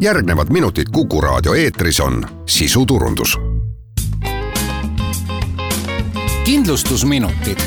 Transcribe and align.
järgnevad 0.00 0.46
minutid 0.50 0.86
Kuku 0.92 1.20
raadio 1.20 1.54
eetris 1.54 2.00
on 2.00 2.26
sisuturundus. 2.46 3.38
kindlustusminutid. 6.44 7.58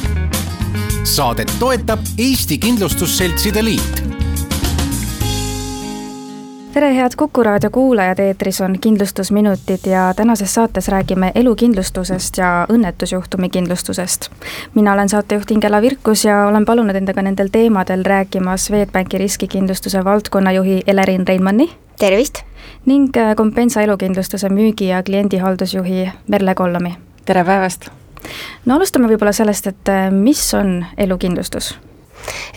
Saadet 1.04 1.54
toetab 1.60 2.00
Eesti 2.18 2.58
Kindlustusseltside 2.58 3.64
Liit 3.64 4.04
tere, 6.74 6.96
head 6.96 7.12
Kuku 7.18 7.44
raadio 7.44 7.70
kuulajad, 7.70 8.20
eetris 8.20 8.62
on 8.62 8.80
Kindlustusminutid 8.82 9.86
ja 9.86 10.14
tänases 10.16 10.54
saates 10.54 10.88
räägime 10.88 11.32
elukindlustusest 11.36 12.38
ja 12.38 12.68
õnnetusjuhtumi 12.70 13.50
kindlustusest. 13.50 14.30
mina 14.76 14.94
olen 14.94 15.10
saatejuht 15.10 15.52
Ingela 15.52 15.82
Virkus 15.82 16.26
ja 16.26 16.48
olen 16.48 16.66
palunud 16.66 16.96
endaga 16.96 17.22
nendel 17.22 17.48
teemadel 17.52 18.04
rääkima 18.04 18.58
Swedbanki 18.58 19.18
riskikindlustuse 19.18 20.04
valdkonnajuhi 20.04 20.82
Elerin 20.88 21.28
Reinmanni. 21.28 21.83
Tervist! 22.04 22.42
ning 22.86 23.16
Compensa 23.38 23.82
elukindlustuse 23.82 24.50
müügi- 24.52 24.90
ja 24.90 25.04
kliendihaldusjuhi 25.04 26.10
Merle 26.28 26.56
Kollami. 26.56 26.98
tere 27.26 27.44
päevast! 27.48 27.88
no 28.66 28.76
alustame 28.76 29.08
võib-olla 29.08 29.32
sellest, 29.32 29.70
et 29.72 29.92
mis 30.12 30.42
on 30.58 30.82
elukindlustus 30.98 31.70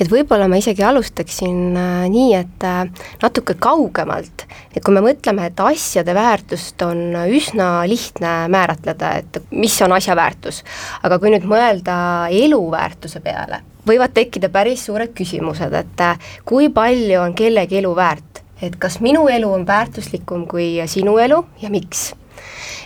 et 0.00 0.10
võib-olla 0.10 0.48
ma 0.50 0.58
isegi 0.58 0.82
alustaksin 0.82 1.78
äh, 1.78 2.08
nii, 2.10 2.32
et 2.34 2.66
äh, 2.66 3.06
natuke 3.22 3.54
kaugemalt, 3.54 4.48
et 4.74 4.82
kui 4.82 4.96
me 4.96 5.04
mõtleme, 5.04 5.46
et 5.46 5.62
asjade 5.62 6.14
väärtust 6.14 6.82
on 6.82 7.14
üsna 7.30 7.68
lihtne 7.86 8.32
määratleda, 8.50 9.12
et 9.20 9.38
mis 9.50 9.76
on 9.86 9.94
asja 9.94 10.16
väärtus, 10.18 10.64
aga 11.06 11.20
kui 11.22 11.30
nüüd 11.34 11.46
mõelda 11.46 11.98
eluväärtuse 12.34 13.22
peale, 13.22 13.62
võivad 13.86 14.14
tekkida 14.16 14.50
päris 14.50 14.88
suured 14.90 15.14
küsimused, 15.14 15.78
et 15.84 16.02
äh, 16.02 16.34
kui 16.44 16.66
palju 16.74 17.22
on 17.22 17.38
kellegi 17.38 17.78
elu 17.84 17.94
väärt, 17.94 18.42
et 18.62 18.76
kas 18.80 19.00
minu 19.04 19.26
elu 19.28 19.50
on 19.52 19.66
väärtuslikum 19.66 20.46
kui 20.48 20.74
sinu 20.88 21.18
elu 21.18 21.42
ja 21.62 21.70
miks 21.70 22.12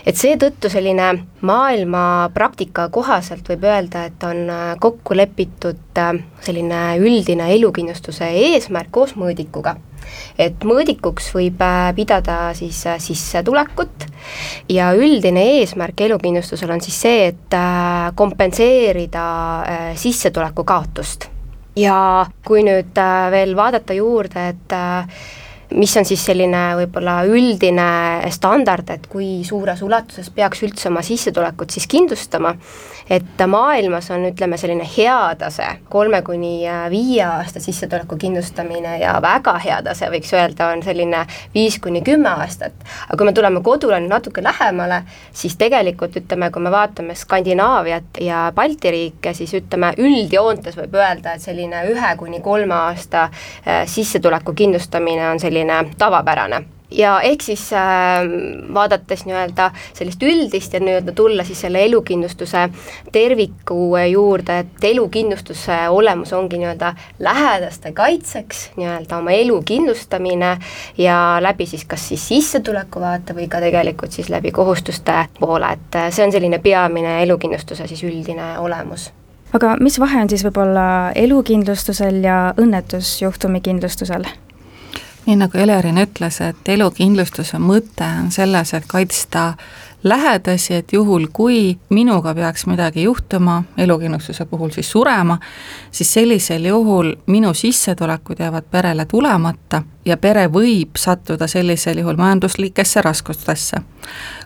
et 0.05 0.17
seetõttu 0.17 0.69
selline 0.71 1.11
maailma 1.45 2.03
praktika 2.33 2.87
kohaselt 2.93 3.47
võib 3.51 3.65
öelda, 3.69 4.05
et 4.09 4.23
on 4.25 4.43
äh, 4.49 4.73
kokku 4.81 5.17
lepitud 5.17 6.01
äh, 6.01 6.13
selline 6.45 6.81
üldine 7.01 7.51
elukindlustuse 7.55 8.31
eesmärk 8.47 8.91
koos 8.93 9.15
mõõdikuga 9.19 9.77
et 10.41 10.63
mõõdikuks 10.67 11.29
võib 11.35 11.61
äh, 11.63 11.91
pidada 11.97 12.37
siis 12.57 12.81
sissetulekut 13.05 14.07
ja 14.73 14.91
üldine 14.97 15.43
eesmärk 15.59 16.01
elukindlustusel 16.07 16.73
on 16.73 16.81
siis 16.83 16.97
see, 17.05 17.27
et 17.31 17.57
kompenseerida 18.15 19.25
sissetuleku 19.97 20.65
kaotust. 20.67 21.29
ja 21.75 22.25
kui 22.45 22.65
nüüd 22.65 22.97
veel 23.31 23.55
vaadata 23.55 23.95
juurde, 23.95 24.49
et 24.51 24.75
mis 25.75 25.93
on 25.97 26.05
siis 26.05 26.23
selline 26.25 26.61
võib-olla 26.81 27.21
üldine 27.27 27.87
standard, 28.33 28.89
et 28.91 29.07
kui 29.11 29.41
suures 29.47 29.81
ulatuses 29.85 30.29
peaks 30.35 30.63
üldse 30.65 30.89
oma 30.89 31.03
sissetulekut 31.05 31.71
siis 31.71 31.87
kindlustama, 31.91 32.53
et 33.11 33.43
maailmas 33.47 34.09
on, 34.11 34.25
ütleme, 34.29 34.57
selline 34.59 34.85
hea 34.97 35.17
tase, 35.39 35.67
kolme 35.91 36.21
kuni 36.27 36.65
viie 36.91 37.23
aasta 37.25 37.59
sissetuleku 37.63 38.17
kindlustamine 38.19 38.97
ja 39.01 39.15
väga 39.23 39.55
hea 39.63 39.79
tase, 39.85 40.09
võiks 40.11 40.33
öelda, 40.35 40.71
on 40.75 40.83
selline 40.85 41.23
viis 41.55 41.79
kuni 41.81 42.03
kümme 42.05 42.29
aastat. 42.41 42.75
aga 43.07 43.17
kui 43.17 43.29
me 43.29 43.33
tuleme 43.33 43.61
kodule 43.63 43.99
nüüd 43.99 44.11
natuke 44.11 44.43
lähemale, 44.43 45.01
siis 45.33 45.55
tegelikult 45.59 46.15
ütleme, 46.19 46.51
kui 46.51 46.63
me 46.63 46.71
vaatame 46.71 47.15
Skandinaaviat 47.15 48.21
ja 48.21 48.51
Balti 48.55 48.91
riike, 48.91 49.33
siis 49.33 49.53
ütleme, 49.59 49.93
üldjoontes 49.97 50.77
võib 50.77 50.95
öelda, 50.99 51.35
et 51.35 51.43
selline 51.43 51.85
ühe 51.91 52.15
kuni 52.19 52.41
kolme 52.43 52.75
aasta 52.75 53.27
äh, 53.29 53.83
sissetuleku 53.87 54.53
kindlustamine 54.57 55.29
on 55.29 55.39
selline 55.39 55.60
selline 55.61 55.95
tavapärane 55.97 56.63
ja 56.91 57.21
ehk 57.23 57.41
siis 57.41 57.69
äh, 57.73 58.25
vaadates 58.73 59.21
nii-öelda 59.25 59.69
sellist 59.93 60.23
üldist 60.23 60.73
ja 60.73 60.81
nii-öelda 60.83 61.13
tulla 61.15 61.43
siis 61.47 61.61
selle 61.61 61.85
elukindlustuse 61.85 62.65
terviku 63.11 63.95
juurde, 64.11 64.57
et 64.59 64.83
elukindlustuse 64.89 65.77
olemus 65.89 66.33
ongi 66.33 66.59
nii-öelda 66.59 66.91
lähedaste 67.19 67.93
kaitseks, 67.95 68.65
nii-öelda 68.75 69.21
oma 69.21 69.31
elu 69.31 69.61
kindlustamine 69.65 70.57
ja 70.97 71.15
läbi 71.41 71.65
siis 71.65 71.85
kas 71.85 72.09
siis 72.11 72.27
sissetuleku 72.27 72.99
vaate 72.99 73.37
või 73.39 73.47
ka 73.47 73.63
tegelikult 73.63 74.11
siis 74.11 74.29
läbi 74.29 74.51
kohustuste 74.51 75.25
poole, 75.39 75.71
et 75.71 75.95
äh, 75.95 76.11
see 76.11 76.27
on 76.27 76.35
selline 76.35 76.59
peamine 76.59 77.21
elukindlustuse 77.23 77.87
siis 77.87 78.03
üldine 78.03 78.57
olemus 78.59 79.13
aga 79.55 79.75
mis 79.79 79.99
vahe 79.99 80.21
on 80.25 80.29
siis 80.31 80.43
võib-olla 80.43 81.11
elukindlustusel 81.15 82.23
ja 82.23 82.39
õnnetusjuhtumi 82.59 83.63
kindlustusel? 83.63 84.27
Nii 85.25 85.35
nagu 85.35 85.57
Elerin 85.57 86.01
ütles, 86.01 86.41
et 86.41 86.69
elukindlustuse 86.69 87.59
mõte 87.61 88.07
on 88.23 88.31
selles, 88.31 88.73
et 88.73 88.87
kaitsta 88.89 89.53
lähedasi, 90.03 90.73
et 90.73 90.93
juhul, 90.93 91.27
kui 91.33 91.77
minuga 91.89 92.33
peaks 92.35 92.65
midagi 92.65 93.03
juhtuma, 93.03 93.63
elukindlustuse 93.77 94.45
puhul 94.45 94.73
siis 94.73 94.91
surema, 94.91 95.37
siis 95.91 96.13
sellisel 96.13 96.65
juhul 96.65 97.13
minu 97.27 97.53
sissetulekud 97.53 98.39
jäävad 98.39 98.65
perele 98.71 99.05
tulemata 99.05 99.83
ja 100.05 100.17
pere 100.17 100.47
võib 100.51 100.97
sattuda 100.97 101.47
sellisel 101.47 102.01
juhul 102.01 102.17
majanduslikesse 102.17 103.01
raskustesse. 103.01 103.77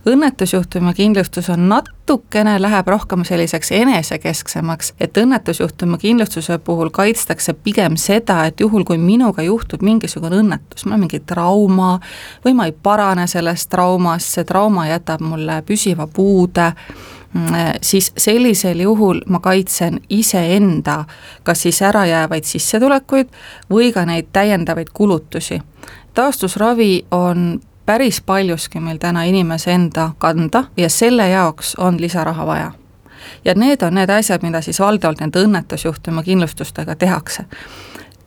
õnnetusjuhtumi 0.06 0.94
kindlustus 0.94 1.50
on 1.50 1.70
natukene, 1.70 2.58
läheb 2.62 2.88
rohkem 2.88 3.24
selliseks 3.24 3.72
enesekesksemaks, 3.72 4.94
et 5.00 5.18
õnnetusjuhtumi 5.18 5.98
kindlustuse 5.98 6.58
puhul 6.58 6.90
kaitstakse 6.90 7.54
pigem 7.54 7.96
seda, 7.96 8.44
et 8.46 8.60
juhul, 8.60 8.84
kui 8.84 8.98
minuga 8.98 9.44
juhtub 9.44 9.82
mingisugune 9.82 10.44
õnnetus, 10.44 10.86
mul 10.86 11.00
on 11.00 11.06
mingi 11.08 11.20
trauma 11.20 12.00
või 12.46 12.54
ma 12.54 12.66
ei 12.66 12.76
parane 12.84 13.28
sellest 13.28 13.70
traumast, 13.70 14.36
see 14.36 14.44
trauma 14.44 14.88
jätab 14.88 15.24
mulle 15.24 15.62
püsiva 15.66 16.08
puude, 16.08 16.74
siis 17.82 18.12
sellisel 18.18 18.80
juhul 18.80 19.22
ma 19.30 19.40
kaitsen 19.40 20.00
iseenda 20.10 21.06
kas 21.44 21.62
siis 21.62 21.82
ärajäävaid 21.82 22.44
sissetulekuid 22.44 23.28
või 23.70 23.92
ka 23.94 24.06
neid 24.06 24.32
täiendavaid 24.34 24.88
kulutusi. 24.94 25.62
taastusravi 26.14 27.06
on 27.12 27.62
päris 27.86 28.22
paljuski 28.22 28.80
meil 28.80 28.98
täna 28.98 29.24
inimese 29.24 29.72
enda 29.72 30.12
kanda 30.18 30.64
ja 30.78 30.90
selle 30.90 31.30
jaoks 31.30 31.76
on 31.76 32.02
lisaraha 32.02 32.46
vaja. 32.46 32.72
ja 33.46 33.54
need 33.56 33.82
on 33.82 33.94
need 33.96 34.10
asjad, 34.10 34.42
mida 34.42 34.62
siis 34.62 34.80
valdavalt 34.80 35.20
nende 35.20 35.40
õnnetusjuhtumi 35.40 36.24
kindlustustega 36.24 36.96
tehakse 36.96 37.46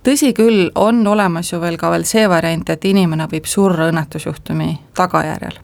tõsi 0.04 0.32
küll, 0.32 0.70
on 0.74 1.06
olemas 1.06 1.52
ju 1.52 1.60
veel 1.60 1.76
ka 1.76 1.90
veel 1.90 2.04
see 2.04 2.28
variant, 2.28 2.70
et 2.70 2.84
inimene 2.84 3.26
võib 3.32 3.44
surra 3.44 3.88
õnnetusjuhtumi 3.88 4.78
tagajärjel 4.94 5.58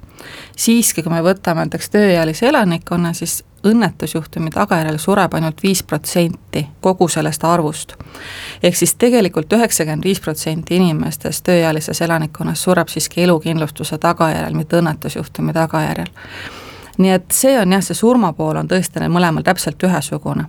siiski, 0.56 1.02
kui 1.02 1.12
me 1.12 1.22
võtame 1.22 1.64
näiteks 1.64 1.90
tööealise 1.90 2.48
elanikkonna, 2.48 3.12
siis 3.12 3.42
õnnetusjuhtumi 3.64 4.50
tagajärjel 4.50 4.98
sureb 4.98 5.34
ainult 5.34 5.62
viis 5.62 5.82
protsenti 5.82 6.66
kogu 6.80 7.08
sellest 7.08 7.44
arvust. 7.44 7.94
ehk 8.62 8.76
siis 8.76 8.94
tegelikult 8.94 9.52
üheksakümmend 9.52 10.04
viis 10.04 10.20
protsenti 10.20 10.76
inimestest 10.76 11.44
tööealises 11.44 12.02
elanikkonnas 12.02 12.62
sureb 12.62 12.88
siiski 12.88 13.22
elukindlustuse 13.22 13.98
tagajärjel, 13.98 14.54
mitte 14.54 14.76
õnnetusjuhtumi 14.76 15.52
tagajärjel 15.52 16.12
nii 16.98 17.10
et 17.10 17.30
see 17.34 17.58
on 17.58 17.72
jah, 17.72 17.82
see 17.82 17.96
surmapool 17.98 18.56
on 18.56 18.68
tõesti 18.70 19.00
neil 19.00 19.10
mõlemal 19.10 19.42
täpselt 19.42 19.82
ühesugune. 19.82 20.44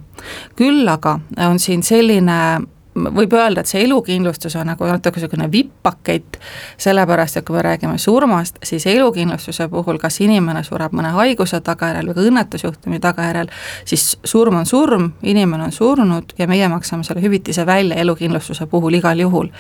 küll 0.56 0.88
aga 0.88 1.20
on 1.48 1.60
siin 1.60 1.84
selline 1.84 2.62
võib 2.96 3.34
öelda, 3.34 3.62
et 3.62 3.68
see 3.68 3.84
elukindlustus 3.84 4.56
on 4.56 4.70
nagu 4.72 4.88
natuke 4.88 5.20
niisugune 5.20 5.50
vipp-pakett, 5.52 6.38
sellepärast 6.82 7.38
et 7.38 7.46
kui 7.46 7.56
me 7.58 7.64
räägime 7.66 7.98
surmast, 8.00 8.58
siis 8.64 8.86
elukindlustuse 8.88 9.68
puhul, 9.68 10.00
kas 10.00 10.22
inimene 10.24 10.64
sureb 10.64 10.96
mõne 10.96 11.12
haiguse 11.16 11.60
tagajärjel 11.66 12.08
või 12.08 12.16
ka 12.16 12.26
õnnetusjuhtumi 12.30 13.00
tagajärjel, 13.04 13.52
siis 13.86 14.16
surm 14.24 14.62
on 14.62 14.70
surm, 14.70 15.10
inimene 15.24 15.68
on 15.68 15.76
surnud 15.76 16.36
ja 16.40 16.48
meie 16.48 16.70
maksame 16.72 17.04
selle 17.04 17.24
hüvitise 17.24 17.66
välja 17.66 18.00
elukindlustuse 18.04 18.68
puhul 18.72 18.94
igal 19.02 19.20
juhul. 19.20 19.52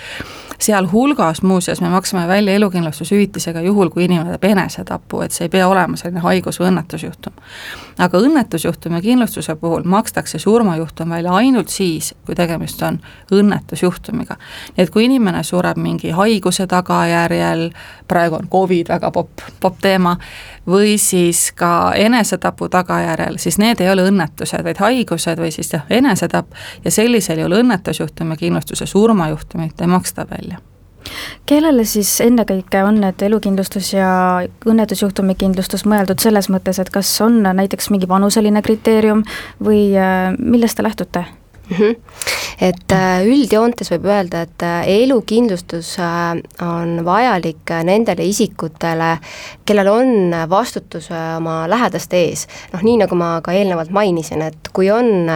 sealhulgas 0.59 1.41
muuseas 1.41 1.81
me 1.81 1.89
maksame 1.89 2.27
välja 2.27 2.53
elukindlustushüvitise 2.53 3.53
ka 3.53 3.61
juhul, 3.61 3.89
kui 3.89 4.05
inimene 4.05 4.37
teeb 4.37 4.51
enesetapu, 4.51 5.21
et 5.21 5.31
see 5.31 5.45
ei 5.45 5.49
pea 5.49 5.67
olema 5.67 5.97
selline 5.99 6.23
haigus 6.23 6.59
või 6.59 6.69
õnnetusjuhtum. 6.71 7.33
aga 7.99 8.17
õnnetusjuhtumi 8.17 9.01
kindlustuse 9.01 9.55
puhul 9.55 9.83
makstakse 9.83 10.39
surmajuhtum 10.39 11.09
välja 11.09 11.33
ainult 11.33 11.69
siis, 11.69 12.13
kui 12.25 12.35
tegemist 12.35 12.81
on 12.81 12.99
õnnetusjuhtumiga. 13.31 14.37
nii 14.75 14.83
et 14.83 14.89
kui 14.89 15.05
inimene 15.05 15.43
sureb 15.43 15.77
mingi 15.77 16.11
haiguse 16.11 16.67
tagajärjel, 16.67 17.69
praegu 18.07 18.35
on 18.35 18.47
Covid 18.51 18.89
väga 18.89 19.11
popp, 19.11 19.41
popp 19.59 19.81
teema, 19.81 20.17
või 20.67 20.97
siis 20.97 21.51
ka 21.55 21.93
enesetapu 21.95 22.69
tagajärjel, 22.69 23.37
siis 23.37 23.57
need 23.57 23.81
ei 23.81 23.89
ole 23.89 24.07
õnnetused, 24.09 24.63
vaid 24.63 24.77
haigused 24.81 25.41
või 25.41 25.51
siis 25.51 25.73
jah, 25.73 25.85
enesetapp 25.89 26.53
ja 26.85 26.91
sellisel 26.91 27.43
juhul 27.43 27.59
õnnetusjuhtumi 27.61 28.37
kindlustuse 28.37 28.85
surmajuhtumit 28.85 29.81
ei 29.81 29.87
maksta 29.87 30.25
välja 30.29 30.61
kellele 31.45 31.85
siis 31.85 32.09
ennekõike 32.21 32.83
on 32.83 32.99
need 33.03 33.21
elukindlustus 33.27 33.91
ja 33.93 34.09
õnnetusjuhtumi 34.65 35.35
kindlustus 35.39 35.85
mõeldud 35.85 36.21
selles 36.21 36.49
mõttes, 36.49 36.79
et 36.81 36.89
kas 36.89 37.11
on 37.21 37.41
näiteks 37.45 37.91
mingi 37.93 38.09
vanuseline 38.09 38.61
kriteerium 38.65 39.23
või 39.63 39.91
äh, 39.93 40.31
millest 40.39 40.79
te 40.79 40.85
lähtute? 40.85 41.25
Mm. 41.69 41.75
-hmm. 41.75 41.95
et 42.61 42.91
äh, 42.91 43.25
üldjoontes 43.25 43.91
võib 43.91 44.05
öelda, 44.05 44.41
et 44.41 44.63
äh, 44.63 44.87
elukindlustus 45.03 45.97
äh, 45.99 46.41
on 46.61 47.05
vajalik 47.05 47.73
nendele 47.83 48.23
isikutele, 48.25 49.17
kellel 49.65 49.87
on 49.87 50.35
vastutus 50.49 51.09
oma 51.11 51.69
lähedaste 51.69 52.17
ees. 52.17 52.47
noh, 52.73 52.81
nii 52.81 52.97
nagu 52.97 53.15
ma 53.15 53.41
ka 53.43 53.51
eelnevalt 53.51 53.89
mainisin, 53.89 54.41
et 54.41 54.69
kui 54.73 54.91
on 54.91 55.27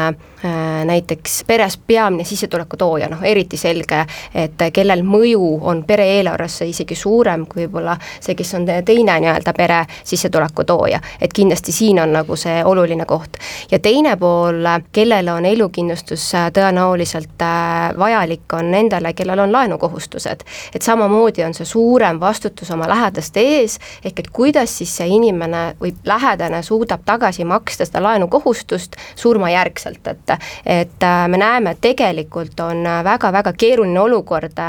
näiteks 0.85 1.43
peres 1.47 1.77
peamine 1.87 2.23
sissetuleku 2.23 2.77
tooja, 2.77 3.09
noh 3.09 3.23
eriti 3.23 3.57
selge, 3.57 4.05
et 4.33 4.61
kellel 4.73 5.03
mõju 5.03 5.59
on 5.61 5.83
pere 5.83 6.05
eelarvesse 6.15 6.65
isegi 6.65 6.95
suurem 6.95 7.43
kui 7.45 7.65
võib-olla 7.65 7.97
see, 8.19 8.35
kes 8.35 8.53
on 8.55 8.65
teine 8.85 9.19
nii-öelda 9.19 9.53
pere 9.53 9.81
sissetuleku 10.03 10.63
tooja, 10.63 11.01
et 11.21 11.33
kindlasti 11.33 11.71
siin 11.71 11.99
on 11.99 12.13
nagu 12.13 12.35
see 12.35 12.63
oluline 12.65 13.05
koht. 13.05 13.35
ja 13.71 13.79
teine 13.79 14.15
pool, 14.15 14.63
kellele 14.91 15.33
on 15.33 15.45
elukindlustus 15.45 16.18
toetus 16.19 16.35
äh, 16.35 16.51
tõenäoliselt 16.51 17.41
äh, 17.41 17.97
vajalik 17.97 18.53
on 18.53 18.71
nendele, 18.71 19.13
kellel 19.13 19.39
on 19.39 19.51
laenukohustused. 19.51 20.43
et 20.75 20.81
samamoodi 20.81 21.43
on 21.43 21.53
see 21.53 21.65
suurem 21.65 22.19
vastutus 22.19 22.71
oma 22.71 22.87
lähedaste 22.87 23.39
ees, 23.39 23.79
ehk 24.03 24.19
et 24.19 24.27
kuidas 24.33 24.77
siis 24.77 24.97
see 24.97 25.07
inimene 25.07 25.75
või 25.81 25.93
lähedane 26.05 26.63
suudab 26.63 27.01
tagasi 27.05 27.45
maksta 27.45 27.85
seda 27.85 28.03
laenukohustust 28.03 28.95
surmajärgselt, 29.15 30.07
et 30.07 30.35
et 30.65 31.03
äh, 31.03 31.27
me 31.27 31.37
näeme, 31.37 31.71
et 31.71 31.81
tegelikult 31.81 32.59
on 32.59 32.83
väga-väga 33.03 33.53
keeruline 33.53 33.99
olukord 33.99 34.59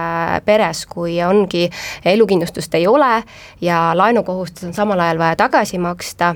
peres, 0.44 0.86
kui 0.86 1.22
ongi, 1.22 1.70
elukindlustust 2.04 2.74
ei 2.74 2.86
ole 2.86 3.22
ja 3.60 3.90
laenukohustus 3.94 4.64
on 4.64 4.74
samal 4.74 5.00
ajal 5.00 5.18
vaja 5.18 5.36
tagasi 5.36 5.78
maksta, 5.78 6.34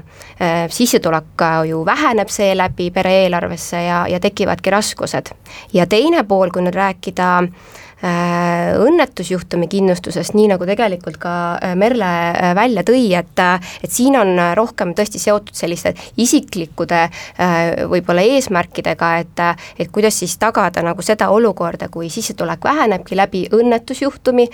sissetulek 0.68 1.42
ju 1.68 1.84
väheneb 1.86 2.28
seeläbi 2.28 2.90
pere 2.90 3.12
eelarvesse 3.24 3.82
ja, 3.82 4.06
ja 4.08 4.20
tekivadki 4.20 4.70
raskused 4.70 5.03
raskused. 5.04 5.34
ja 5.72 5.86
teine 5.86 6.24
pool, 6.24 6.50
kui 6.50 6.62
nüüd 6.62 6.74
rääkida 6.74 7.30
Äh, 7.42 7.83
õnnetusjuhtumi 8.04 9.68
kindlustusest, 9.70 10.34
nii 10.36 10.50
nagu 10.52 10.66
tegelikult 10.68 11.16
ka 11.22 11.34
äh, 11.56 11.74
Merle 11.78 12.04
äh, 12.06 12.52
välja 12.56 12.84
tõi, 12.86 13.06
et 13.16 13.32
et 13.34 13.90
siin 13.90 14.14
on 14.16 14.36
rohkem 14.54 14.92
tõesti 14.94 15.18
seotud 15.18 15.56
selliste 15.56 15.90
isiklikude 16.20 17.00
võib-olla 17.90 18.22
eesmärkidega, 18.22 19.08
et 19.18 19.40
et 19.80 19.90
kuidas 19.92 20.18
siis 20.20 20.36
tagada 20.38 20.82
nagu 20.84 21.02
seda 21.02 21.28
olukorda, 21.34 21.88
kui 21.92 22.08
sissetulek 22.12 22.64
vähenebki 22.64 23.16
läbi 23.16 23.42
õnnetusjuhtumi. 23.52 24.46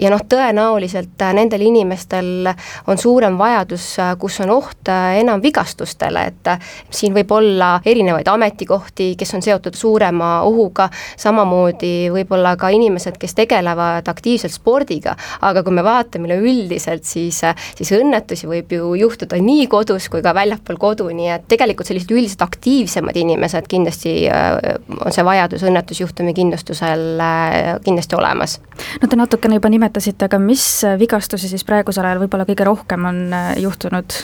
Ja 0.00 0.10
noh, 0.14 0.22
tõenäoliselt 0.28 1.20
nendel 1.36 1.66
inimestel 1.66 2.48
on 2.86 2.98
suurem 2.98 3.36
vajadus, 3.38 3.86
kus 4.18 4.40
on 4.44 4.54
oht 4.56 4.90
enam 5.18 5.42
vigastustele, 5.42 6.24
et 6.32 6.52
siin 6.90 7.14
võib 7.14 7.32
olla 7.36 7.74
erinevaid 7.84 8.28
ametikohti, 8.32 9.12
kes 9.18 9.34
on 9.36 9.44
seotud 9.44 9.76
suurema 9.78 10.32
ohuga, 10.48 10.88
samamoodi 11.20 12.10
võib-olla 12.14 12.56
ka 12.56 12.72
inimesed, 12.72 12.91
inimesed, 12.92 13.18
kes 13.20 13.34
tegelevad 13.38 14.08
aktiivselt 14.08 14.52
spordiga, 14.54 15.14
aga 15.40 15.62
kui 15.64 15.74
me 15.74 15.84
vaatame 15.84 16.28
üleüldiselt, 16.28 17.04
siis, 17.08 17.40
siis 17.78 17.92
õnnetusi 17.96 18.48
võib 18.50 18.72
ju 18.72 18.92
juhtuda 19.00 19.38
nii 19.40 19.66
kodus 19.72 20.08
kui 20.12 20.22
ka 20.24 20.34
väljapool 20.36 20.78
kodu, 20.80 21.08
nii 21.14 21.30
et 21.36 21.48
tegelikult 21.50 21.88
sellised 21.88 22.12
üldiselt 22.12 22.44
aktiivsemad 22.44 23.16
inimesed 23.16 23.68
kindlasti 23.70 24.14
äh, 24.28 24.76
on 25.00 25.14
see 25.14 25.24
vajadus 25.26 25.64
õnnetusjuhtumi 25.68 26.34
kindlustusel 26.36 27.22
äh, 27.22 27.72
kindlasti 27.84 28.18
olemas. 28.18 28.58
no 29.00 29.08
te 29.08 29.18
natukene 29.18 29.58
juba 29.58 29.72
nimetasite, 29.72 30.28
aga 30.28 30.40
mis 30.42 30.66
vigastusi 31.00 31.50
siis 31.50 31.64
praegusel 31.64 32.06
ajal 32.06 32.22
võib-olla 32.24 32.48
kõige 32.48 32.68
rohkem 32.68 33.10
on 33.10 33.24
äh, 33.32 33.50
juhtunud? 33.62 34.20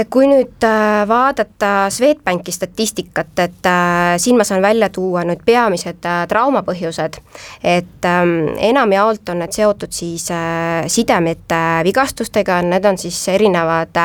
Äh, 0.00 0.06
kui 0.10 0.26
nüüd 0.28 0.64
äh, 0.64 1.08
vaadata 1.08 1.88
Swedbanki 1.92 2.52
statistikat, 2.52 3.32
et 3.42 3.66
äh, 3.66 4.16
siin 4.20 4.38
ma 4.38 4.44
saan 4.46 4.62
välja 4.62 4.88
tuua 4.92 5.24
nüüd 5.28 5.42
peamised 5.44 6.04
traumapõhjused, 6.30 7.18
et 7.64 8.08
ähm, 8.08 8.52
enamjaolt 8.70 9.28
on 9.32 9.42
need 9.42 9.56
seotud 9.56 9.92
siis 9.94 10.28
sidemete 10.92 11.60
vigastustega, 11.84 12.60
need 12.66 12.86
on 12.86 12.98
siis 13.00 13.18
erinevad 13.32 13.98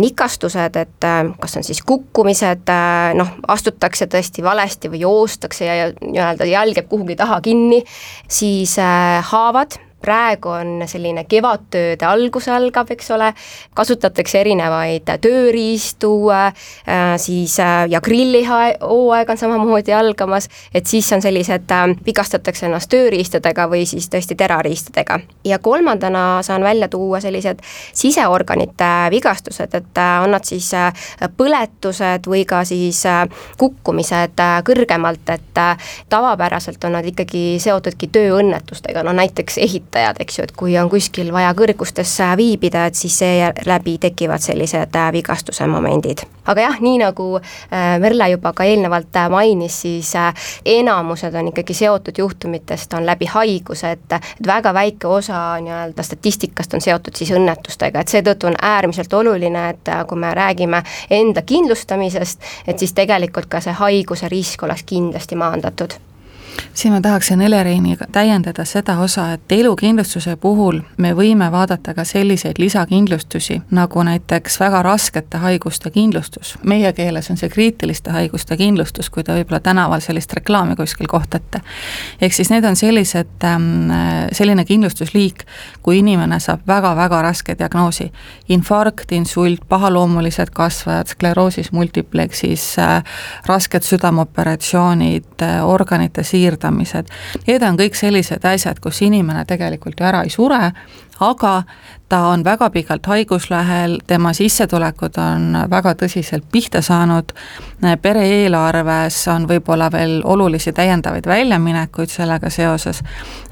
nikastused, 0.00 0.76
et 0.76 1.06
kas 1.40 1.56
on 1.58 1.66
siis 1.66 1.82
kukkumised, 1.86 2.70
noh, 3.18 3.34
astutakse 3.48 4.08
tõesti 4.10 4.44
valesti 4.44 4.90
või 4.92 5.02
joostakse 5.04 5.68
ja 5.68 5.90
nii-öelda 5.92 6.48
jalg 6.48 6.80
jääb 6.80 6.90
kuhugi 6.90 7.18
taha 7.20 7.40
kinni, 7.44 7.82
siis 8.28 8.76
haavad 9.32 9.78
praegu 10.02 10.52
on 10.54 10.84
selline 10.88 11.24
kevadtööde 11.28 12.06
algus 12.08 12.48
algab, 12.48 12.90
eks 12.94 13.10
ole, 13.14 13.30
kasutatakse 13.76 14.40
erinevaid 14.40 15.08
tööriistu 15.22 16.12
äh,, 16.32 16.54
siis 17.20 17.58
äh, 17.60 17.84
ja 17.90 18.00
grillihooaeg 18.04 19.30
on 19.30 19.40
samamoodi 19.40 19.94
algamas, 19.96 20.48
et 20.74 20.86
siis 20.86 21.10
on 21.12 21.22
sellised 21.22 21.70
äh,, 21.74 21.86
vigastatakse 22.06 22.66
ennast 22.68 22.90
tööriistadega 22.92 23.68
või 23.70 23.84
siis 23.88 24.08
tõesti 24.12 24.36
terariistadega. 24.38 25.20
ja 25.44 25.58
kolmandana 25.58 26.42
saan 26.42 26.64
välja 26.64 26.88
tuua 26.88 27.20
sellised 27.20 27.60
siseorganite 27.92 28.90
vigastused, 29.10 29.74
et 29.74 30.02
on 30.22 30.30
nad 30.32 30.44
siis 30.44 30.70
põletused 31.36 32.26
või 32.26 32.44
ka 32.48 32.64
siis 32.64 33.02
kukkumised 33.58 34.40
kõrgemalt, 34.64 35.32
et 35.34 35.60
tavapäraselt 36.08 36.84
on 36.84 36.96
nad 36.96 37.06
ikkagi 37.06 37.58
seotudki 37.60 38.08
tööõnnetustega, 38.12 39.02
no 39.04 39.12
näiteks 39.16 39.58
ehit-, 39.58 39.89
töötajad, 39.90 40.16
eks 40.20 40.38
ju, 40.38 40.44
et 40.44 40.52
kui 40.56 40.78
on 40.78 40.88
kuskil 40.90 41.32
vaja 41.32 41.50
kõrgustes 41.54 42.12
viibida, 42.36 42.86
et 42.86 42.94
siis 42.94 43.18
seeläbi 43.18 43.98
tekivad 43.98 44.40
sellised 44.40 44.94
äh, 44.96 45.12
vigastuse 45.12 45.66
momendid. 45.66 46.22
aga 46.46 46.60
jah, 46.60 46.80
nii 46.80 46.98
nagu 46.98 47.38
äh, 47.38 47.98
Merle 48.00 48.28
juba 48.30 48.52
ka 48.52 48.64
eelnevalt 48.64 49.16
äh, 49.16 49.28
mainis, 49.30 49.80
siis 49.82 50.12
enamused 50.64 51.34
on 51.34 51.48
ikkagi 51.48 51.74
seotud 51.74 52.18
juhtumitest, 52.18 52.92
on 52.94 53.06
läbi 53.06 53.26
haiguse, 53.26 53.90
et 53.90 54.12
et 54.12 54.46
väga 54.46 54.74
väike 54.74 55.06
osa 55.06 55.60
nii-öelda 55.60 56.02
statistikast 56.02 56.74
on 56.74 56.80
seotud 56.80 57.16
siis 57.16 57.30
õnnetustega, 57.30 58.00
et 58.00 58.08
seetõttu 58.08 58.46
on 58.46 58.58
äärmiselt 58.62 59.12
oluline, 59.12 59.68
et 59.70 59.90
kui 60.08 60.18
me 60.18 60.34
räägime 60.34 60.82
enda 61.10 61.42
kindlustamisest, 61.42 62.40
et 62.66 62.78
siis 62.78 62.92
tegelikult 62.92 63.50
ka 63.50 63.60
see 63.60 63.72
haiguse 63.72 64.28
risk 64.28 64.62
oleks 64.62 64.86
kindlasti 64.86 65.36
maandatud 65.36 65.98
siin 66.74 66.94
ma 66.94 67.00
tahaksin 67.00 67.40
Eleriiniga 67.40 68.04
täiendada 68.12 68.64
seda 68.64 68.98
osa, 68.98 69.32
et 69.32 69.52
elukindlustuse 69.52 70.36
puhul 70.36 70.80
me 70.96 71.12
võime 71.16 71.50
vaadata 71.52 71.94
ka 71.94 72.04
selliseid 72.04 72.58
lisakindlustusi, 72.58 73.60
nagu 73.70 74.02
näiteks 74.02 74.60
väga 74.60 74.82
raskete 74.82 75.38
haiguste 75.38 75.90
kindlustus. 75.90 76.58
meie 76.62 76.92
keeles 76.92 77.30
on 77.30 77.36
see 77.36 77.48
kriitiliste 77.48 78.10
haiguste 78.10 78.56
kindlustus, 78.56 79.10
kui 79.10 79.24
te 79.24 79.32
võib-olla 79.32 79.60
tänaval 79.60 80.00
sellist 80.00 80.32
reklaami 80.32 80.76
kuskil 80.76 81.06
kohtate. 81.06 81.60
ehk 82.20 82.32
siis 82.32 82.50
need 82.50 82.64
on 82.64 82.76
sellised, 82.76 83.44
ähm, 83.44 83.90
selline 84.32 84.64
kindlustusliik, 84.64 85.44
kui 85.82 85.98
inimene 85.98 86.40
saab 86.40 86.60
väga-väga 86.66 87.22
raske 87.22 87.58
diagnoosi, 87.58 88.12
infarkt, 88.48 89.12
insult, 89.12 89.68
pahaloomulised 89.68 90.50
kasvajad, 90.50 91.06
skleroosis 91.06 91.72
multipleksis, 91.72 92.78
äh, 92.78 93.04
rasked 93.46 93.82
südameoperatsioonid, 93.82 95.42
äh, 95.42 95.68
organite 95.68 96.22
siird, 96.22 96.39
siirdamised, 96.40 97.12
need 97.46 97.64
on 97.66 97.78
kõik 97.80 97.98
sellised 97.98 98.44
asjad, 98.48 98.80
kus 98.82 99.02
inimene 99.06 99.44
tegelikult 99.48 100.00
ju 100.00 100.08
ära 100.08 100.24
ei 100.26 100.32
sure, 100.32 100.70
aga 101.20 101.54
ta 102.10 102.26
on 102.26 102.44
väga 102.44 102.70
pikalt 102.70 103.06
haiguslehel, 103.06 103.98
tema 104.06 104.32
sissetulekud 104.32 105.14
on 105.22 105.58
väga 105.70 105.92
tõsiselt 105.94 106.48
pihta 106.52 106.82
saanud, 106.82 107.30
pere 108.02 108.24
eelarves 108.26 109.18
on 109.30 109.46
võib-olla 109.48 109.86
veel 109.94 110.16
olulisi 110.24 110.72
täiendavaid 110.74 111.26
väljaminekuid 111.30 112.10
sellega 112.10 112.50
seoses, 112.50 113.02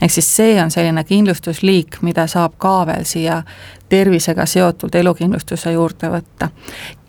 ehk 0.03 0.11
siis 0.11 0.31
see 0.37 0.59
on 0.63 0.75
selline 0.75 1.05
kindlustusliik, 1.07 2.01
mida 2.03 2.27
saab 2.27 2.59
ka 2.59 2.75
veel 2.91 3.07
siia 3.07 3.45
tervisega 3.89 4.47
seotud 4.47 4.95
elukindlustuse 4.95 5.73
juurde 5.73 6.11
võtta. 6.11 6.51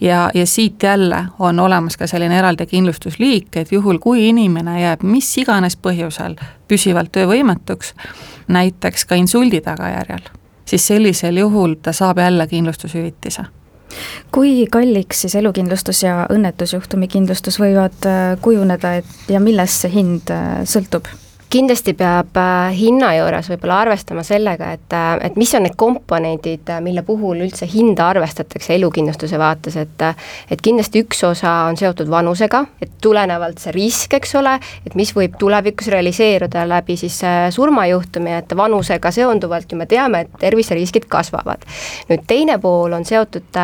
ja, 0.01 0.29
ja 0.34 0.46
siit 0.46 0.84
jälle 0.84 1.25
on 1.39 1.60
olemas 1.60 1.98
ka 1.98 2.08
selline 2.08 2.38
eraldi 2.39 2.65
kindlustusliik, 2.65 3.56
et 3.56 3.72
juhul, 3.72 3.98
kui 3.98 4.27
inimene 4.29 4.82
jääb 4.82 5.01
mis 5.03 5.38
iganes 5.38 5.75
põhjusel 5.75 6.38
püsivalt 6.68 7.12
töövõimetuks, 7.12 7.96
näiteks 8.48 9.06
ka 9.06 9.15
insuldi 9.15 9.62
tagajärjel 9.62 10.29
siis 10.70 10.86
sellisel 10.88 11.42
juhul 11.42 11.80
ta 11.82 11.94
saab 11.96 12.22
jälle 12.22 12.48
kindlustushüvitise 12.48 13.46
kui 14.32 14.68
kalliks 14.72 15.22
siis 15.26 15.36
elukindlustus 15.36 16.04
ja 16.04 16.26
õnnetusjuhtumi 16.30 17.08
kindlustus 17.10 17.58
võivad 17.62 18.06
äh, 18.06 18.36
kujuneda, 18.42 18.94
et 19.02 19.34
ja 19.34 19.42
millest 19.42 19.86
see 19.86 19.94
hind 19.98 20.34
äh, 20.34 20.62
sõltub? 20.70 21.10
Kindlasti 21.50 21.94
peab 21.98 22.38
äh, 22.38 22.70
hinna 22.77 23.10
juures 23.18 23.48
võib-olla 23.50 23.79
arvestama 23.84 24.22
sellega, 24.25 24.70
et, 24.77 24.94
äh, 24.94 25.08
et 25.25 25.38
mis 25.39 25.50
on 25.58 25.63
need 25.65 25.75
komponendid, 25.79 26.70
äh, 26.70 26.82
mille 26.86 27.01
puhul 27.06 27.41
üldse 27.41 27.65
hinda 27.70 28.10
arvestatakse 28.13 28.75
elukindlustuse 28.75 29.39
vaates, 29.41 29.77
et 29.82 29.88
et 30.00 30.62
kindlasti 30.63 31.01
üks 31.03 31.24
osa 31.27 31.51
on 31.68 31.77
seotud 31.77 32.08
vanusega, 32.10 32.62
et 32.82 32.91
tulenevalt 33.01 33.60
see 33.60 33.74
risk, 33.75 34.13
eks 34.15 34.36
ole, 34.39 34.53
et 34.86 34.96
mis 34.96 35.10
võib 35.15 35.36
tulevikus 35.41 35.89
realiseeruda 35.91 36.63
läbi 36.70 36.96
siis 36.98 37.18
surmajuhtumi, 37.56 38.32
et 38.38 38.56
vanusega 38.58 39.12
seonduvalt 39.12 39.72
ju 39.72 39.77
me 39.77 39.89
teame, 39.89 40.22
et 40.22 40.38
terviseriskid 40.39 41.10
kasvavad. 41.10 41.65
nüüd 42.10 42.24
teine 42.27 42.60
pool 42.62 42.94
on 42.94 43.06
seotud 43.06 43.60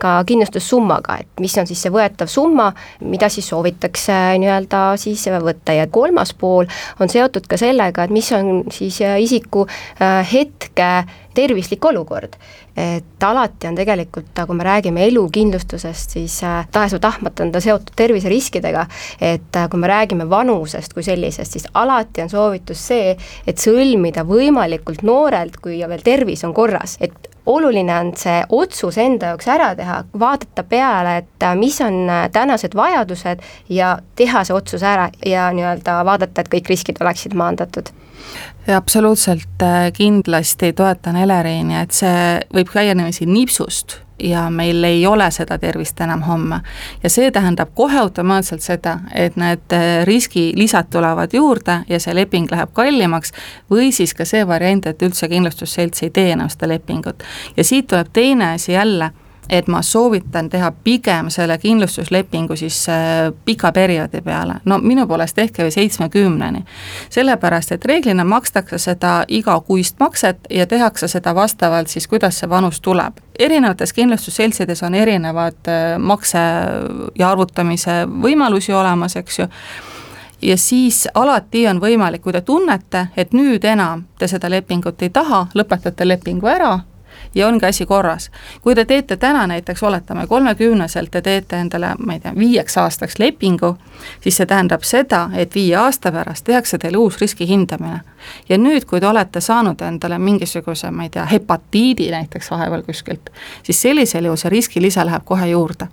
ka 0.00 0.16
kindlustussummaga, 0.26 1.18
et 1.20 1.40
mis 1.40 1.54
on 1.58 1.68
siis 1.68 1.84
see 1.86 1.92
võetav 1.92 2.32
summa, 2.32 2.72
mida 3.00 3.28
siis 3.28 3.48
soovitakse 3.52 4.16
nii-öelda 4.42 4.82
siis 5.00 5.28
võtta 5.42 5.76
ja 5.76 5.86
kolmas 5.86 6.34
pool 6.34 6.66
on 7.00 7.08
seotud 7.08 7.25
seotud 7.26 7.46
ka 7.50 7.58
sellega, 7.60 8.06
et 8.06 8.14
mis 8.14 8.28
on 8.36 8.64
siis 8.72 9.00
äh, 9.02 9.18
isiku 9.22 9.66
äh, 9.66 10.22
hetke 10.32 11.06
tervislik 11.36 11.84
olukord. 11.84 12.36
et 12.76 13.24
alati 13.24 13.66
on 13.70 13.76
tegelikult, 13.76 14.36
kui 14.36 14.56
me 14.56 14.64
räägime 14.64 15.06
elukindlustusest, 15.08 16.10
siis 16.18 16.34
äh, 16.44 16.66
tahes 16.72 16.92
või 16.92 17.00
tahtmata 17.00 17.44
on 17.44 17.52
ta 17.52 17.60
seotud 17.64 17.94
terviseriskidega, 17.96 18.86
et 19.20 19.60
kui 19.70 19.80
me 19.80 19.88
räägime 19.88 20.28
vanusest 20.28 20.92
kui 20.92 21.02
sellisest, 21.02 21.56
siis 21.56 21.64
alati 21.74 22.26
on 22.26 22.32
soovitus 22.32 22.82
see, 22.90 23.16
et 23.46 23.62
sõlmida 23.62 24.26
võimalikult 24.28 25.06
noorelt, 25.08 25.56
kui 25.56 25.80
veel 25.80 26.04
tervis 26.04 26.44
on 26.44 26.52
korras, 26.56 26.98
et 27.00 27.32
oluline 27.46 27.98
on 27.98 28.12
see 28.18 28.40
otsus 28.48 28.98
enda 28.98 29.32
jaoks 29.32 29.48
ära 29.48 29.70
teha, 29.78 30.00
vaadata 30.18 30.64
peale, 30.68 31.16
et 31.22 31.46
äh, 31.46 31.54
mis 31.58 31.80
on 31.84 32.08
äh, 32.10 32.24
tänased 32.32 32.74
vajadused 32.74 33.44
ja 33.68 33.98
teha 34.16 34.44
see 34.44 34.56
otsus 34.56 34.82
ära 34.82 35.08
ja 35.26 35.50
nii-öelda 35.54 36.00
vaadata, 36.06 36.42
et 36.42 36.50
kõik 36.52 36.72
riskid 36.72 37.00
oleksid 37.00 37.36
maandatud. 37.38 37.92
Absoluutselt 38.76 39.62
äh, 39.62 39.92
kindlasti 39.94 40.72
toetan 40.72 41.16
Eleriini, 41.16 41.78
et 41.82 41.94
see 41.94 42.40
võib 42.54 42.72
käia 42.74 42.96
niiviisi 42.98 43.28
nipsust 43.30 44.00
ja 44.22 44.50
meil 44.50 44.84
ei 44.84 45.06
ole 45.06 45.30
seda 45.30 45.58
tervist 45.58 46.00
enam 46.00 46.22
homme. 46.22 46.60
ja 47.02 47.10
see 47.10 47.30
tähendab 47.30 47.74
kohe 47.74 47.98
automaatselt 47.98 48.62
seda, 48.62 48.98
et 49.14 49.36
need 49.36 49.72
äh, 49.72 50.04
riskilisad 50.04 50.90
tulevad 50.90 51.32
juurde 51.32 51.80
ja 51.88 52.00
see 52.00 52.14
leping 52.14 52.50
läheb 52.50 52.72
kallimaks, 52.72 53.32
või 53.70 53.92
siis 53.92 54.14
ka 54.14 54.24
see 54.24 54.46
variant, 54.46 54.86
et 54.86 55.02
üldse 55.02 55.28
kindlustusselts 55.28 56.02
ei 56.02 56.10
tee 56.10 56.32
enam 56.32 56.48
seda 56.48 56.68
lepingut. 56.68 57.22
ja 57.56 57.64
siit 57.64 57.86
tuleb 57.86 58.08
teine 58.12 58.52
asi 58.54 58.72
jälle 58.72 59.10
et 59.48 59.68
ma 59.68 59.82
soovitan 59.82 60.48
teha 60.50 60.72
pigem 60.84 61.30
selle 61.30 61.58
kindlustuslepingu 61.58 62.56
siis 62.56 62.88
äh, 62.88 63.32
pika 63.44 63.72
perioodi 63.72 64.20
peale, 64.22 64.54
no 64.64 64.78
minu 64.78 65.06
poolest 65.06 65.36
tehke 65.36 65.64
või 65.64 65.74
seitsmekümneni. 65.74 66.64
sellepärast, 67.10 67.72
et 67.72 67.84
reeglina 67.84 68.24
makstakse 68.24 68.78
seda 68.78 69.24
igakuist 69.28 70.00
makset 70.00 70.38
ja 70.50 70.66
tehakse 70.66 71.08
seda 71.08 71.34
vastavalt 71.34 71.88
siis, 71.88 72.08
kuidas 72.08 72.38
see 72.38 72.50
vanus 72.50 72.80
tuleb. 72.80 73.20
erinevates 73.38 73.92
kindlustusseltsides 73.92 74.82
on 74.82 74.94
erinevad 74.94 75.68
äh, 75.68 75.98
makse 75.98 76.38
ja 77.18 77.30
arvutamise 77.30 78.04
võimalusi 78.22 78.72
olemas, 78.72 79.16
eks 79.16 79.38
ju 79.38 79.48
ja 80.42 80.56
siis 80.56 81.08
alati 81.14 81.66
on 81.68 81.80
võimalik, 81.80 82.22
kui 82.22 82.32
te 82.32 82.40
tunnete, 82.40 83.06
et 83.16 83.32
nüüd 83.32 83.64
enam 83.64 84.04
te 84.18 84.28
seda 84.28 84.50
lepingut 84.50 85.02
ei 85.02 85.10
taha, 85.10 85.46
lõpetate 85.54 86.08
lepingu 86.08 86.46
ära 86.46 86.78
ja 87.36 87.48
ongi 87.48 87.66
asi 87.66 87.86
korras. 87.86 88.30
kui 88.62 88.74
te 88.74 88.84
teete 88.84 89.16
täna 89.16 89.46
näiteks, 89.46 89.82
oletame, 89.82 90.26
kolmekümneselt 90.26 91.10
te 91.10 91.22
teete 91.22 91.56
endale, 91.56 91.94
ma 91.98 92.12
ei 92.12 92.20
tea, 92.20 92.32
viieks 92.38 92.78
aastaks 92.78 93.18
lepingu, 93.18 93.76
siis 94.20 94.36
see 94.36 94.46
tähendab 94.46 94.82
seda, 94.82 95.28
et 95.34 95.54
viie 95.54 95.76
aasta 95.76 96.12
pärast 96.12 96.44
tehakse 96.44 96.78
teile 96.78 96.96
uus 96.96 97.20
riskihindamine. 97.20 98.00
ja 98.48 98.58
nüüd, 98.58 98.84
kui 98.84 99.00
te 99.00 99.06
olete 99.06 99.40
saanud 99.40 99.80
endale 99.80 100.18
mingisuguse, 100.18 100.90
ma 100.90 101.02
ei 101.02 101.10
tea, 101.10 101.24
hepatiidi 101.24 102.10
näiteks 102.10 102.50
vahepeal 102.50 102.82
kuskilt, 102.82 103.30
siis 103.62 103.82
sellisel 103.82 104.24
juhul 104.24 104.36
see 104.36 104.50
riskilisa 104.50 105.06
läheb 105.06 105.24
kohe 105.24 105.46
juurde. 105.46 105.86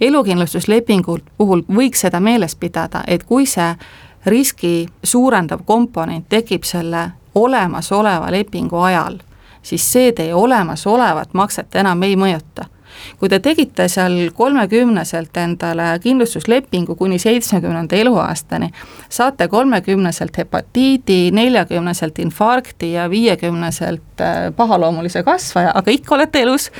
elukindlustuslepingu 0.00 1.18
puhul 1.36 1.62
võiks 1.68 2.06
seda 2.06 2.20
meeles 2.20 2.56
pidada, 2.56 3.04
et 3.06 3.24
kui 3.24 3.46
see 3.46 3.74
riski 4.26 4.88
suurendav 5.02 5.60
komponent 5.64 6.28
tekib 6.28 6.64
selle 6.64 7.10
olemasoleva 7.34 8.30
lepingu 8.32 8.78
ajal, 8.78 9.18
siis 9.66 9.92
see 9.92 10.12
teie 10.12 10.34
olemasolevat 10.34 11.34
makset 11.34 11.74
enam 11.82 12.02
ei 12.06 12.16
mõjuta 12.16 12.68
kui 13.18 13.28
te 13.28 13.40
tegite 13.40 13.88
seal 13.88 14.30
kolmekümneselt 14.34 15.36
endale 15.36 15.88
kindlustuslepingu 16.02 16.94
kuni 16.96 17.18
seitsmekümnenda 17.18 17.96
eluaastani, 17.96 18.70
saate 19.08 19.48
kolmekümneselt 19.48 20.38
hepatiidi, 20.38 21.30
neljakümneselt 21.32 22.18
infarkti 22.18 22.92
ja 22.92 23.10
viiekümneselt 23.10 24.20
äh, 24.20 24.36
pahaloomulise 24.56 25.22
kasvaja, 25.22 25.72
aga 25.74 25.90
ikka 25.90 26.14
olete 26.14 26.42
elus, 26.42 26.70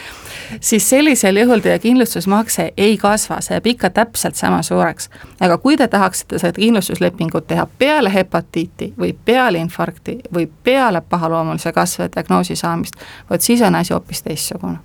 siis 0.61 0.89
sellisel 0.91 1.37
juhul 1.37 1.65
teie 1.65 1.79
kindlustusmakse 1.79 2.73
ei 2.77 2.97
kasva, 2.97 3.41
see 3.41 3.57
jääb 3.57 3.71
ikka 3.73 3.91
täpselt 3.91 4.35
sama 4.37 4.63
suureks. 4.63 5.11
aga 5.41 5.59
kui 5.59 5.77
te 5.77 5.89
tahaksite 5.89 6.39
seda 6.39 6.53
kindlustuslepingut 6.53 7.47
teha 7.47 7.67
peale 7.79 8.13
hepatiiti 8.15 8.93
või 8.99 9.15
peale 9.25 9.59
infarkti 9.59 10.19
või 10.35 10.49
peale 10.65 11.01
pahaloomulise 11.01 11.73
kasvaja 11.73 12.11
diagnoosi 12.15 12.57
saamist, 12.57 12.95
vot 13.31 13.41
siis 13.41 13.63
on 13.63 13.75
asi 13.75 13.93
hoopis 13.93 14.23
teistsugune 14.23 14.79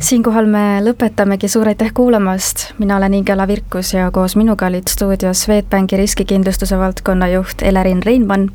siinkohal 0.00 0.46
me 0.48 0.80
lõpetamegi, 0.84 1.48
suur 1.48 1.68
aitäh 1.70 1.92
kuulamast, 1.94 2.70
mina 2.78 2.96
olen 2.96 3.14
Ingela 3.14 3.46
Virkus 3.48 3.92
ja 3.94 4.10
koos 4.10 4.36
minuga 4.36 4.66
olid 4.66 4.88
stuudios 4.88 5.42
Swedbanki 5.44 5.96
riskikindlustuse 5.96 6.78
valdkonna 6.78 7.28
juht 7.28 7.62
Elerin 7.62 8.02
Reinmann 8.02 8.48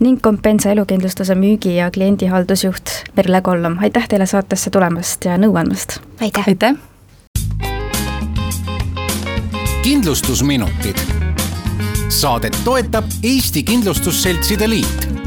ning 0.00 0.20
Compensa 0.20 0.70
elukindlustuse 0.70 1.34
müügi- 1.34 1.76
ja 1.76 1.90
kliendihaldusjuht 1.90 2.90
Merle 3.16 3.40
Kollom, 3.40 3.78
aitäh 3.82 4.08
teile 4.08 4.26
saatesse 4.26 4.70
tulemast 4.70 5.24
ja 5.24 5.38
nõu 5.38 5.56
andmast! 5.58 5.98
aitäh, 6.20 6.48
aitäh.! 6.48 6.76
kindlustusminutid. 9.82 10.96
saadet 12.08 12.56
toetab 12.64 13.04
Eesti 13.22 13.62
Kindlustusseltside 13.62 14.70
Liit 14.70 15.21